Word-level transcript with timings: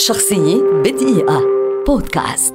شخصية 0.00 0.62
بدقيقة. 0.84 1.42
بودكاست. 1.86 2.54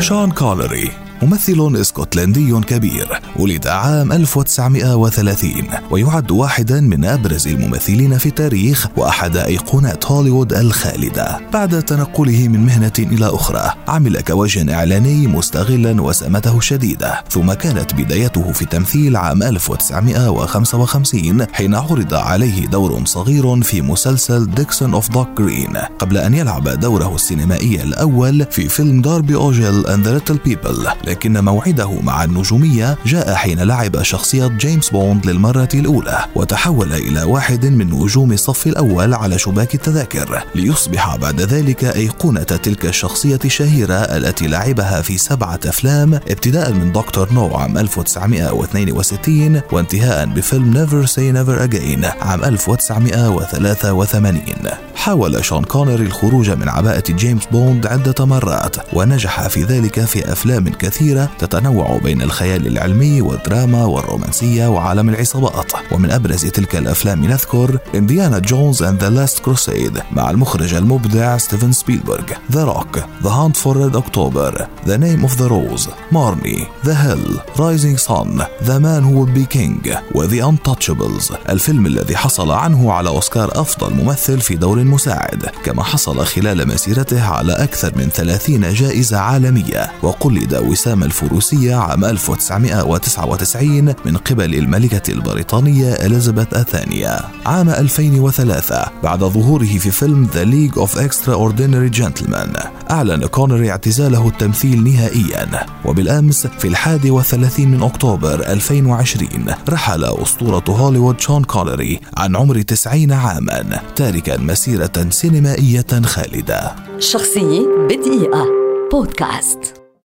شون 0.00 0.30
كونري. 0.30 0.90
ممثل 1.22 1.76
اسكتلندي 1.80 2.60
كبير 2.60 3.20
ولد 3.36 3.66
عام 3.66 4.12
1930 4.12 5.52
ويعد 5.90 6.30
واحدا 6.30 6.80
من 6.80 7.04
أبرز 7.04 7.48
الممثلين 7.48 8.18
في 8.18 8.26
التاريخ 8.26 8.86
وأحد 8.96 9.36
ايقونات 9.36 10.06
هوليوود 10.06 10.52
الخالدة. 10.52 11.40
بعد 11.52 11.82
تنقله 11.82 12.48
من 12.48 12.66
مهنة 12.66 12.92
إلى 12.98 13.26
أخرى 13.26 13.72
عمل 13.88 14.20
كوجه 14.20 14.74
إعلاني 14.74 15.26
مستغلا 15.26 16.02
وسامته 16.02 16.58
الشديده 16.58 17.24
ثم 17.30 17.52
كانت 17.52 17.94
بدايته 17.94 18.52
في 18.52 18.62
التمثيل 18.62 19.16
عام 19.16 19.42
1955 19.42 21.46
حين 21.52 21.74
عرض 21.74 22.14
عليه 22.14 22.66
دور 22.66 23.04
صغير 23.04 23.62
في 23.62 23.82
مسلسل 23.82 24.50
Dixon 24.50 24.94
of 24.94 25.10
Dock 25.10 25.28
Green 25.38 25.76
قبل 25.98 26.18
أن 26.18 26.34
يلعب 26.34 26.68
دوره 26.68 27.14
السينمائي 27.14 27.82
الأول 27.82 28.46
في 28.50 28.68
فيلم 28.68 29.02
Darby 29.02 29.34
O'Gill 29.34 29.86
and 29.86 30.08
the 30.08 30.14
Little 30.14 30.38
People 30.44 30.86
لكن 31.12 31.44
موعده 31.44 32.00
مع 32.00 32.24
النجومية 32.24 32.98
جاء 33.06 33.34
حين 33.34 33.60
لعب 33.60 34.02
شخصية 34.02 34.46
جيمس 34.46 34.90
بوند 34.90 35.26
للمرة 35.26 35.68
الأولى 35.74 36.24
وتحول 36.34 36.92
إلى 36.92 37.22
واحد 37.22 37.66
من 37.66 37.90
نجوم 37.90 38.32
الصف 38.32 38.66
الأول 38.66 39.14
على 39.14 39.38
شباك 39.38 39.74
التذاكر 39.74 40.44
ليصبح 40.54 41.16
بعد 41.16 41.40
ذلك 41.40 41.84
أيقونة 41.84 42.42
تلك 42.42 42.86
الشخصية 42.86 43.38
الشهيرة 43.44 43.94
التي 43.94 44.46
لعبها 44.46 45.02
في 45.02 45.18
سبعة 45.18 45.60
أفلام 45.66 46.14
ابتداء 46.14 46.72
من 46.72 46.92
Doctor 46.92 47.32
No 47.32 47.56
عام 47.56 47.78
1962 47.78 49.60
وانتهاء 49.72 50.26
بفيلم 50.26 50.78
Never 50.78 51.06
Say 51.06 51.32
Never 51.32 51.64
Again 51.64 52.04
عام 52.04 52.44
1983 52.44 54.91
حاول 55.02 55.44
شون 55.44 55.64
كونري 55.64 56.06
الخروج 56.06 56.50
من 56.50 56.68
عباءة 56.68 57.12
جيمس 57.12 57.46
بوند 57.46 57.86
عدة 57.86 58.24
مرات 58.24 58.76
ونجح 58.92 59.48
في 59.48 59.64
ذلك 59.64 60.04
في 60.04 60.32
أفلام 60.32 60.68
كثيرة 60.68 61.30
تتنوع 61.38 61.98
بين 62.02 62.22
الخيال 62.22 62.66
العلمي 62.66 63.20
والدراما 63.20 63.84
والرومانسية 63.84 64.66
وعالم 64.66 65.08
العصابات. 65.08 65.72
ومن 65.92 66.10
أبرز 66.10 66.46
تلك 66.46 66.76
الأفلام 66.76 67.24
نذكر 67.24 67.78
Indiana 67.94 68.38
Jones 68.38 68.82
and 68.82 69.02
the 69.02 69.10
Last 69.10 69.38
Crusade 69.38 70.02
مع 70.12 70.30
المخرج 70.30 70.74
المبدع 70.74 71.36
ستيفن 71.36 71.72
سبيلبرغ 71.72 72.24
The 72.52 72.64
Rock 72.64 72.98
The 73.22 73.30
Hunt 73.30 73.56
for 73.56 73.76
Red 73.76 73.96
October 73.96 74.66
The 74.86 74.96
Name 74.96 75.20
of 75.20 75.36
the 75.36 75.46
Rose 75.46 75.88
Marnie 76.12 76.66
The 76.86 77.06
Hill 77.06 77.38
Rising 77.58 77.98
Sun 77.98 78.42
The 78.62 78.78
Man 78.78 79.04
Who 79.04 79.24
Would 79.24 79.38
Be 79.38 79.44
King 79.44 79.94
و 80.14 80.22
The 80.22 80.48
Untouchables 80.48 81.32
الفيلم 81.48 81.86
الذي 81.86 82.16
حصل 82.16 82.50
عنه 82.50 82.92
على 82.92 83.08
أوسكار 83.08 83.60
أفضل 83.60 83.94
ممثل 83.94 84.40
في 84.40 84.56
دور 84.56 84.80
مساعد 84.92 85.46
كما 85.64 85.82
حصل 85.82 86.26
خلال 86.26 86.68
مسيرته 86.68 87.24
على 87.24 87.52
أكثر 87.52 87.92
من 87.96 88.08
30 88.08 88.74
جائزة 88.74 89.18
عالمية. 89.18 89.92
وقلد 90.02 90.54
وسام 90.54 91.02
الفروسية 91.02 91.74
عام 91.74 92.04
1999 92.04 93.94
من 94.04 94.16
قبل 94.16 94.54
الملكة 94.54 95.12
البريطانية 95.12 95.92
إليزابيث 95.92 96.54
الثانية. 96.54 97.20
عام 97.46 97.68
2003 97.68 98.84
بعد 99.02 99.18
ظهوره 99.18 99.78
في 99.78 99.90
فيلم 99.90 100.28
The 100.34 100.44
League 100.44 100.78
of 100.82 100.90
Extraordinary 100.98 102.00
Gentlemen 102.00 102.66
أعلن 102.90 103.26
كونري 103.26 103.70
اعتزاله 103.70 104.28
التمثيل 104.28 104.84
نهائيا. 104.84 105.66
وبالأمس 105.84 106.46
في 106.46 106.68
الحادي 106.68 107.10
والثلاثين 107.10 107.70
من 107.70 107.82
أكتوبر 107.82 108.34
2020 108.34 109.54
رحل 109.68 110.04
أسطورة 110.04 110.64
هوليوود 110.68 111.20
شون 111.20 111.44
كونري 111.44 112.00
عن 112.16 112.36
عمر 112.36 112.62
90 112.62 113.12
عاما 113.12 113.80
تاركا 113.96 114.36
مسيرة 114.40 114.81
سينمائية 115.10 116.02
خالدة. 116.04 116.74
شخصية 116.98 117.66
بدقيقة. 117.88 118.46
بودكاست. 118.92 119.81